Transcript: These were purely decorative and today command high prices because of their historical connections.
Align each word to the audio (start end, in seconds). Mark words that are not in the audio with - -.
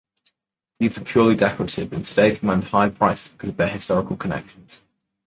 These 0.79 0.97
were 0.97 1.05
purely 1.05 1.35
decorative 1.35 1.93
and 1.93 2.03
today 2.03 2.35
command 2.35 2.63
high 2.63 2.89
prices 2.89 3.27
because 3.31 3.49
of 3.49 3.57
their 3.57 3.67
historical 3.69 4.17
connections. 4.17 4.81